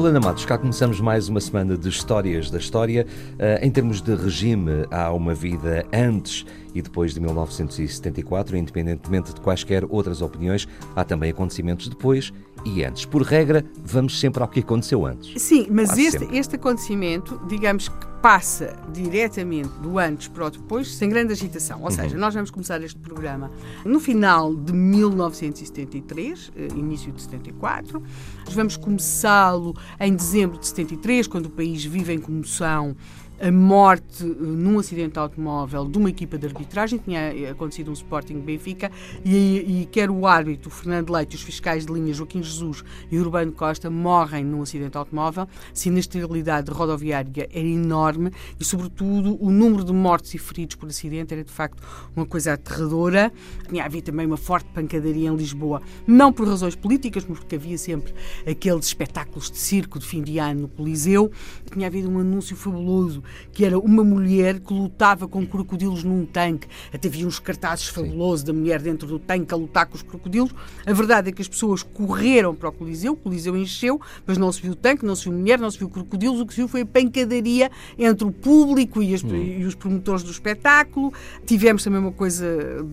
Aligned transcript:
Helena 0.00 0.18
Matos, 0.18 0.46
cá 0.46 0.56
começamos 0.56 0.98
mais 0.98 1.28
uma 1.28 1.42
semana 1.42 1.76
de 1.76 1.86
histórias 1.86 2.50
da 2.50 2.56
história. 2.56 3.06
Uh, 3.34 3.62
em 3.62 3.70
termos 3.70 4.00
de 4.00 4.14
regime, 4.14 4.86
há 4.90 5.12
uma 5.12 5.34
vida 5.34 5.86
antes 5.92 6.46
e 6.74 6.80
depois 6.80 7.12
de 7.12 7.20
1974, 7.20 8.56
independentemente 8.56 9.34
de 9.34 9.40
quaisquer 9.42 9.84
outras 9.90 10.22
opiniões, 10.22 10.66
há 10.96 11.04
também 11.04 11.30
acontecimentos 11.30 11.86
depois 11.86 12.32
e 12.64 12.82
antes. 12.82 13.04
Por 13.04 13.20
regra, 13.20 13.62
vamos 13.84 14.18
sempre 14.18 14.42
ao 14.42 14.48
que 14.48 14.60
aconteceu 14.60 15.04
antes. 15.04 15.40
Sim, 15.42 15.66
mas 15.70 15.98
este, 15.98 16.24
este 16.34 16.56
acontecimento, 16.56 17.38
digamos 17.46 17.90
que 17.90 18.09
passa 18.20 18.76
diretamente 18.92 19.70
do 19.80 19.98
antes 19.98 20.28
para 20.28 20.46
o 20.46 20.50
depois, 20.50 20.94
sem 20.94 21.08
grande 21.08 21.32
agitação. 21.32 21.78
Ou 21.80 21.86
uhum. 21.86 21.90
seja, 21.90 22.16
nós 22.18 22.34
vamos 22.34 22.50
começar 22.50 22.80
este 22.82 22.98
programa 22.98 23.50
no 23.84 23.98
final 23.98 24.54
de 24.54 24.72
1973, 24.72 26.52
eh, 26.54 26.68
início 26.74 27.10
de 27.12 27.22
74. 27.22 28.02
Vamos 28.50 28.76
começá-lo 28.76 29.74
em 29.98 30.14
dezembro 30.14 30.58
de 30.58 30.66
73, 30.66 31.26
quando 31.26 31.46
o 31.46 31.50
país 31.50 31.84
vive 31.84 32.12
em 32.12 32.18
comoção 32.18 32.94
a 33.40 33.50
morte 33.50 34.22
eh, 34.22 34.26
num 34.26 34.78
acidente 34.78 35.14
de 35.14 35.18
automóvel 35.18 35.86
de 35.86 35.96
uma 35.96 36.10
equipa 36.10 36.36
de 36.36 36.46
arbitragem, 36.46 36.98
tinha 36.98 37.20
eh, 37.32 37.50
acontecido 37.50 37.90
um 37.90 37.94
Sporting 37.94 38.38
Benfica, 38.40 38.90
e, 39.24 39.82
e 39.82 39.88
quer 39.90 40.10
o 40.10 40.26
árbitro 40.26 40.70
Fernando 40.70 41.10
Leite, 41.10 41.36
os 41.36 41.42
fiscais 41.42 41.86
de 41.86 41.92
linha 41.92 42.12
Joaquim 42.12 42.42
Jesus 42.42 42.84
e 43.10 43.18
Urbano 43.18 43.52
Costa 43.52 43.88
morrem 43.88 44.44
num 44.44 44.62
acidente 44.62 44.90
de 44.90 44.98
automóvel. 44.98 45.48
Sinistralidade 45.72 46.70
rodoviária 46.70 47.48
era 47.50 47.66
enorme 47.66 48.30
e, 48.58 48.64
sobretudo, 48.64 49.42
o 49.42 49.50
número 49.50 49.84
de 49.84 49.92
mortos 49.92 50.34
e 50.34 50.38
feridos 50.38 50.76
por 50.76 50.88
acidente 50.88 51.32
era 51.32 51.42
de 51.42 51.50
facto 51.50 51.82
uma 52.14 52.26
coisa 52.26 52.52
aterradora. 52.52 53.32
Tinha 53.68 53.84
havido 53.84 54.06
também 54.06 54.26
uma 54.26 54.36
forte 54.36 54.68
pancadaria 54.74 55.30
em 55.30 55.36
Lisboa, 55.36 55.80
não 56.06 56.32
por 56.32 56.46
razões 56.46 56.74
políticas, 56.76 57.24
mas 57.26 57.38
porque 57.38 57.56
havia 57.56 57.78
sempre 57.78 58.12
aqueles 58.46 58.86
espetáculos 58.86 59.50
de 59.50 59.58
circo 59.58 59.98
de 59.98 60.06
fim 60.06 60.22
de 60.22 60.38
ano 60.38 60.62
no 60.62 60.68
Coliseu. 60.68 61.30
Tinha 61.72 61.86
havido 61.86 62.10
um 62.10 62.18
anúncio 62.18 62.56
fabuloso 62.56 63.22
que 63.52 63.64
era 63.64 63.78
uma 63.78 64.04
mulher 64.04 64.60
que 64.60 64.72
lutava 64.72 65.26
com 65.26 65.46
crocodilos 65.46 66.04
num 66.04 66.24
tanque. 66.24 66.68
Até 66.92 67.08
havia 67.08 67.26
uns 67.26 67.38
cartazes 67.38 67.88
fabulosos 67.88 68.44
da 68.44 68.52
mulher 68.52 68.80
dentro 68.80 69.06
do 69.06 69.18
tanque 69.18 69.52
a 69.52 69.56
lutar 69.56 69.86
com 69.86 69.96
os 69.96 70.02
crocodilos. 70.02 70.54
A 70.86 70.92
verdade 70.92 71.30
é 71.30 71.32
que 71.32 71.42
as 71.42 71.48
pessoas 71.48 71.82
correram 71.82 72.54
para 72.54 72.68
o 72.68 72.72
Coliseu, 72.72 73.12
o 73.12 73.16
Coliseu 73.16 73.56
encheu, 73.56 74.00
mas 74.26 74.38
não 74.38 74.50
se 74.52 74.60
viu 74.62 74.74
tanque, 74.74 75.04
não 75.04 75.14
se 75.14 75.24
viu 75.28 75.38
mulher, 75.38 75.58
não 75.58 75.70
se 75.70 75.78
viu 75.78 75.88
crocodilos. 75.88 76.40
O 76.40 76.46
que 76.46 76.54
se 76.54 76.60
viu 76.60 76.68
foi 76.68 76.82
a 76.82 76.86
pancadaria 76.86 77.70
entre 77.98 78.26
o 78.26 78.32
público 78.32 79.02
e, 79.02 79.14
as, 79.14 79.22
hum. 79.22 79.34
e 79.34 79.64
os 79.64 79.74
promotores 79.74 80.22
do 80.22 80.30
espetáculo. 80.30 81.12
Tivemos 81.46 81.84
também 81.84 82.00
uma 82.00 82.12
coisa 82.12 82.86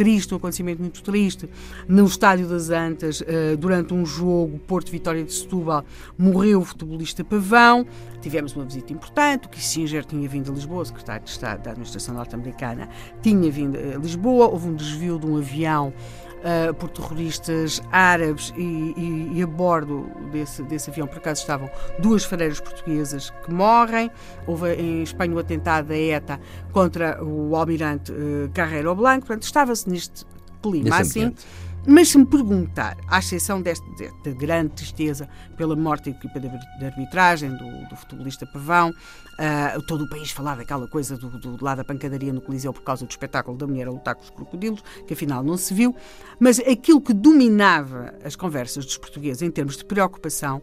triste, 0.00 0.32
um 0.32 0.38
acontecimento 0.38 0.80
muito 0.80 1.02
triste, 1.02 1.46
no 1.86 2.06
Estádio 2.06 2.48
das 2.48 2.70
Antas, 2.70 3.22
eh, 3.26 3.54
durante 3.54 3.92
um 3.92 4.06
jogo 4.06 4.58
Porto 4.60 4.90
Vitória 4.90 5.22
de 5.22 5.30
Setúbal, 5.30 5.84
morreu 6.16 6.60
o 6.60 6.64
futebolista 6.64 7.22
Pavão. 7.22 7.86
Tivemos 8.22 8.56
uma 8.56 8.64
visita 8.64 8.94
importante, 8.94 9.46
o 9.46 9.50
Kissinger 9.50 10.02
tinha 10.06 10.26
vindo 10.26 10.50
a 10.50 10.54
Lisboa, 10.54 10.80
o 10.80 10.86
secretário 10.86 11.22
de 11.22 11.30
Estado 11.30 11.62
da 11.62 11.72
Administração 11.72 12.14
Norte-Americana 12.14 12.88
tinha 13.20 13.50
vindo 13.50 13.76
a 13.76 13.98
Lisboa, 13.98 14.48
houve 14.48 14.68
um 14.68 14.74
desvio 14.74 15.18
de 15.18 15.26
um 15.26 15.36
avião 15.36 15.92
Uh, 16.40 16.72
por 16.72 16.88
terroristas 16.88 17.82
árabes 17.92 18.50
e, 18.56 18.62
e, 18.62 19.30
e, 19.34 19.42
a 19.42 19.46
bordo 19.46 20.06
desse, 20.32 20.62
desse 20.62 20.88
avião, 20.88 21.06
por 21.06 21.18
acaso, 21.18 21.42
estavam 21.42 21.68
duas 21.98 22.24
fareiras 22.24 22.58
portuguesas 22.58 23.28
que 23.44 23.52
morrem. 23.52 24.10
Houve 24.46 24.72
em 24.72 25.02
Espanha 25.02 25.34
o 25.34 25.36
um 25.36 25.38
atentado 25.38 25.88
da 25.88 25.98
ETA 25.98 26.40
contra 26.72 27.22
o 27.22 27.54
almirante 27.54 28.10
uh, 28.10 28.50
Carreiro 28.54 28.94
Blanco. 28.94 29.26
Portanto, 29.26 29.42
estava-se 29.42 29.90
neste 29.90 30.24
clima 30.62 30.96
assim. 30.96 31.24
Ambiente. 31.24 31.46
Mas 31.86 32.08
se 32.08 32.18
me 32.18 32.26
perguntar, 32.26 32.98
à 33.08 33.18
exceção 33.18 33.62
desta, 33.62 33.86
desta 33.96 34.30
grande 34.32 34.70
tristeza 34.74 35.28
pela 35.56 35.74
morte 35.74 36.10
da 36.10 36.16
equipa 36.16 36.38
de 36.38 36.84
arbitragem, 36.84 37.56
do, 37.56 37.88
do 37.88 37.96
futebolista 37.96 38.46
Pavão, 38.46 38.90
uh, 38.90 39.82
todo 39.86 40.04
o 40.04 40.08
país 40.08 40.30
falar 40.30 40.56
daquela 40.56 40.86
coisa 40.86 41.16
do, 41.16 41.30
do 41.38 41.64
lado 41.64 41.78
da 41.78 41.84
pancadaria 41.84 42.32
no 42.32 42.40
Coliseu 42.42 42.72
por 42.72 42.82
causa 42.82 43.06
do 43.06 43.10
espetáculo 43.10 43.56
da 43.56 43.66
mulher 43.66 43.88
a 43.88 43.90
lutar 43.90 44.14
com 44.14 44.22
os 44.22 44.30
crocodilos, 44.30 44.84
que 45.06 45.14
afinal 45.14 45.42
não 45.42 45.56
se 45.56 45.72
viu, 45.72 45.96
mas 46.38 46.58
aquilo 46.60 47.00
que 47.00 47.14
dominava 47.14 48.14
as 48.22 48.36
conversas 48.36 48.84
dos 48.84 48.98
portugueses 48.98 49.40
em 49.40 49.50
termos 49.50 49.78
de 49.78 49.84
preocupação 49.84 50.62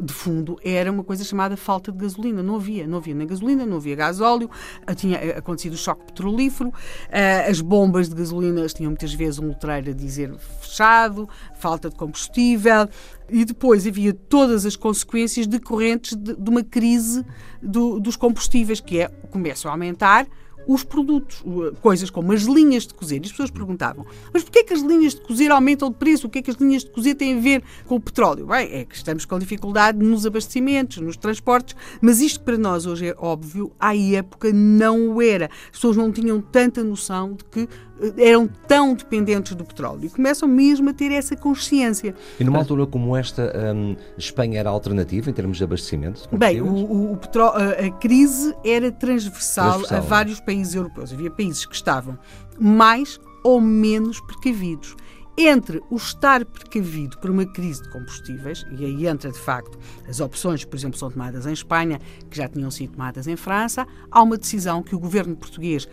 de 0.00 0.12
fundo 0.12 0.58
era 0.62 0.90
uma 0.90 1.04
coisa 1.04 1.24
chamada 1.24 1.56
falta 1.56 1.92
de 1.92 1.98
gasolina. 1.98 2.42
Não 2.42 2.56
havia, 2.56 2.86
não 2.86 2.98
havia 2.98 3.14
nem 3.14 3.26
gasolina, 3.26 3.64
não 3.64 3.76
havia 3.76 3.94
gasóleo, 3.94 4.50
tinha 4.96 5.38
acontecido 5.38 5.74
o 5.74 5.76
choque 5.76 6.04
petrolífero, 6.04 6.70
uh, 6.70 7.50
as 7.50 7.60
bombas 7.60 8.08
de 8.08 8.14
gasolina 8.14 8.64
tinham 8.66 8.90
muitas 8.90 9.12
vezes 9.12 9.38
um 9.38 9.48
letreiro 9.48 9.90
a 9.90 9.94
dizer 9.94 10.34
fechado, 10.60 11.28
falta 11.54 11.88
de 11.88 11.96
combustível, 11.96 12.88
e 13.28 13.44
depois 13.44 13.86
havia 13.86 14.12
todas 14.12 14.66
as 14.66 14.76
consequências 14.76 15.46
decorrentes 15.46 16.16
de, 16.16 16.34
uma 16.48 16.62
crise 16.62 17.24
do, 17.62 17.98
dos 18.00 18.16
combustíveis, 18.16 18.80
que 18.80 19.00
é, 19.00 19.08
começam 19.30 19.70
a 19.70 19.74
aumentar 19.74 20.26
os 20.66 20.82
produtos, 20.82 21.42
coisas 21.80 22.10
como 22.10 22.32
as 22.32 22.42
linhas 22.42 22.86
de 22.86 22.94
cozer. 22.94 23.16
E 23.16 23.24
as 23.24 23.30
pessoas 23.30 23.50
perguntavam, 23.50 24.06
mas 24.32 24.42
porquê 24.42 24.64
que 24.64 24.72
as 24.72 24.80
linhas 24.80 25.14
de 25.14 25.20
cozer 25.20 25.50
aumentam 25.50 25.90
de 25.90 25.96
preço? 25.96 26.26
O 26.26 26.30
que 26.30 26.38
é 26.38 26.42
que 26.42 26.50
as 26.50 26.56
linhas 26.56 26.84
de 26.84 26.90
cozer 26.90 27.14
têm 27.14 27.38
a 27.38 27.40
ver 27.40 27.62
com 27.86 27.96
o 27.96 28.00
petróleo? 28.00 28.46
Bem, 28.46 28.72
é 28.72 28.84
que 28.84 28.94
estamos 28.94 29.24
com 29.24 29.38
dificuldade 29.38 29.98
nos 29.98 30.26
abastecimentos, 30.26 30.98
nos 30.98 31.16
transportes, 31.16 31.76
mas 32.00 32.20
isto 32.20 32.40
para 32.40 32.56
nós 32.56 32.86
hoje 32.86 33.08
é 33.08 33.14
óbvio, 33.18 33.72
à 33.78 33.96
época 33.96 34.52
não 34.52 35.14
o 35.14 35.22
era. 35.22 35.50
As 35.66 35.76
pessoas 35.78 35.96
não 35.96 36.10
tinham 36.12 36.40
tanta 36.40 36.82
noção 36.82 37.34
de 37.34 37.44
que 37.44 37.68
eram 38.16 38.48
tão 38.66 38.94
dependentes 38.94 39.54
do 39.54 39.64
petróleo 39.64 40.04
e 40.04 40.10
começam 40.10 40.48
mesmo 40.48 40.90
a 40.90 40.92
ter 40.92 41.12
essa 41.12 41.36
consciência. 41.36 42.14
E 42.38 42.44
numa 42.44 42.58
altura 42.58 42.86
como 42.86 43.16
esta, 43.16 43.52
um, 43.74 43.96
Espanha 44.18 44.60
era 44.60 44.70
alternativa 44.70 45.30
em 45.30 45.32
termos 45.32 45.58
de 45.58 45.64
abastecimento? 45.64 46.28
De 46.30 46.36
Bem, 46.36 46.60
o, 46.60 46.66
o, 46.66 47.12
o 47.12 47.18
a 47.18 47.90
crise 47.98 48.54
era 48.64 48.90
transversal, 48.90 49.80
transversal, 49.80 49.98
a 49.98 50.00
vários 50.00 50.40
países 50.40 50.74
europeus. 50.74 51.12
Havia 51.12 51.30
países 51.30 51.64
que 51.64 51.74
estavam 51.74 52.18
mais 52.58 53.20
ou 53.42 53.60
menos 53.60 54.20
precavidos 54.20 54.96
entre 55.36 55.82
o 55.90 55.96
estar 55.96 56.44
precavido 56.44 57.18
por 57.18 57.30
uma 57.30 57.44
crise 57.44 57.82
de 57.82 57.90
combustíveis, 57.90 58.64
e 58.78 58.84
aí 58.84 59.06
entra 59.06 59.30
de 59.30 59.38
facto 59.38 59.78
as 60.08 60.20
opções 60.20 60.64
por 60.64 60.76
exemplo, 60.76 60.98
são 60.98 61.10
tomadas 61.10 61.46
em 61.46 61.52
Espanha, 61.52 62.00
que 62.30 62.36
já 62.36 62.48
tinham 62.48 62.70
sido 62.70 62.92
tomadas 62.92 63.26
em 63.26 63.36
França, 63.36 63.86
há 64.10 64.22
uma 64.22 64.36
decisão 64.36 64.82
que 64.82 64.94
o 64.94 64.98
governo 64.98 65.34
português, 65.36 65.88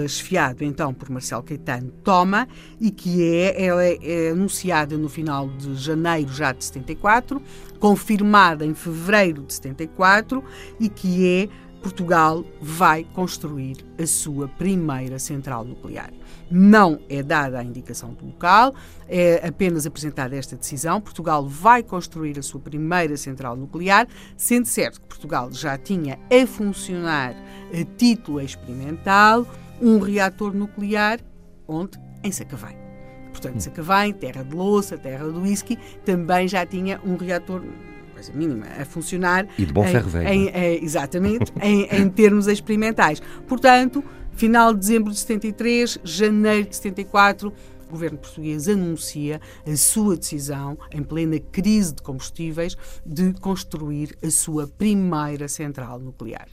esfiado 0.00 0.64
então 0.64 0.92
por 0.92 1.10
Marcelo 1.10 1.42
Caetano, 1.42 1.90
toma 2.02 2.48
e 2.80 2.90
que 2.90 3.22
é, 3.24 3.64
ela 3.64 3.84
é, 3.84 3.98
é 4.02 4.30
anunciada 4.30 4.96
no 4.96 5.08
final 5.08 5.48
de 5.48 5.74
janeiro 5.76 6.32
já 6.32 6.52
de 6.52 6.64
74, 6.64 7.42
confirmada 7.78 8.64
em 8.64 8.74
fevereiro 8.74 9.42
de 9.42 9.54
74 9.54 10.42
e 10.78 10.88
que 10.88 11.26
é 11.26 11.48
Portugal 11.82 12.44
vai 12.60 13.04
construir 13.12 13.78
a 13.98 14.06
sua 14.06 14.46
primeira 14.46 15.18
central 15.18 15.64
nuclear. 15.64 16.12
Não 16.48 17.00
é 17.08 17.22
dada 17.22 17.58
a 17.58 17.64
indicação 17.64 18.14
do 18.14 18.26
local, 18.26 18.74
é 19.08 19.46
apenas 19.46 19.84
apresentada 19.84 20.36
esta 20.36 20.54
decisão. 20.54 21.00
Portugal 21.00 21.46
vai 21.46 21.82
construir 21.82 22.38
a 22.38 22.42
sua 22.42 22.60
primeira 22.60 23.16
central 23.16 23.56
nuclear, 23.56 24.06
sendo 24.36 24.66
certo 24.66 25.00
que 25.00 25.08
Portugal 25.08 25.50
já 25.52 25.76
tinha 25.76 26.18
a 26.30 26.46
funcionar 26.46 27.34
a 27.72 27.96
título 27.96 28.40
experimental 28.40 29.46
um 29.82 29.98
reator 29.98 30.54
nuclear, 30.54 31.18
onde? 31.66 31.98
Em 32.22 32.30
Sacavém. 32.30 32.76
Portanto, 33.32 33.60
Sacavém, 33.60 34.12
terra 34.12 34.44
de 34.44 34.54
louça, 34.54 34.96
terra 34.96 35.26
do 35.26 35.40
whisky, 35.40 35.76
também 36.04 36.46
já 36.46 36.64
tinha 36.64 37.00
um 37.04 37.16
reator 37.16 37.62
coisa 38.12 38.32
mínima, 38.32 38.66
a 38.80 38.84
funcionar. 38.84 39.48
E 39.58 39.66
de 39.66 39.72
bom 39.72 39.84
ferro 39.84 40.08
velho. 40.08 40.28
Em, 40.28 40.48
em, 40.48 40.84
exatamente, 40.84 41.52
em, 41.60 41.88
em 41.90 42.08
termos 42.08 42.46
experimentais. 42.46 43.20
Portanto, 43.48 44.04
final 44.30 44.72
de 44.72 44.80
dezembro 44.80 45.10
de 45.10 45.18
73, 45.18 45.98
janeiro 46.04 46.68
de 46.68 46.76
74, 46.76 47.52
o 47.88 47.90
governo 47.90 48.18
português 48.18 48.68
anuncia 48.68 49.40
a 49.66 49.76
sua 49.76 50.16
decisão, 50.16 50.78
em 50.92 51.02
plena 51.02 51.38
crise 51.38 51.94
de 51.94 52.02
combustíveis, 52.02 52.76
de 53.04 53.32
construir 53.34 54.16
a 54.22 54.30
sua 54.30 54.66
primeira 54.66 55.48
central 55.48 55.98
nuclear. 55.98 56.48